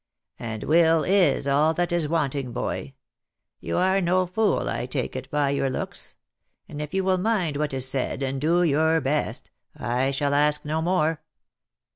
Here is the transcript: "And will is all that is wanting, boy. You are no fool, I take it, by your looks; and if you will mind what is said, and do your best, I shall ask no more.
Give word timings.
"And 0.39 0.63
will 0.63 1.03
is 1.03 1.47
all 1.47 1.75
that 1.75 1.91
is 1.91 2.07
wanting, 2.07 2.51
boy. 2.51 2.95
You 3.59 3.77
are 3.77 4.01
no 4.01 4.25
fool, 4.25 4.67
I 4.67 4.87
take 4.87 5.15
it, 5.15 5.29
by 5.29 5.51
your 5.51 5.69
looks; 5.69 6.15
and 6.67 6.81
if 6.81 6.91
you 6.91 7.03
will 7.03 7.19
mind 7.19 7.55
what 7.57 7.71
is 7.71 7.87
said, 7.87 8.23
and 8.23 8.41
do 8.41 8.63
your 8.63 8.99
best, 8.99 9.51
I 9.77 10.09
shall 10.09 10.33
ask 10.33 10.65
no 10.65 10.81
more. 10.81 11.21